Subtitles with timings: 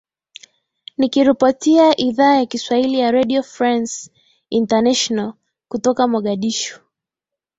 [0.97, 4.11] nikiripotia idhaa ya kiswahili ya redio france
[4.49, 5.33] international
[5.67, 6.79] kutoka mogadishu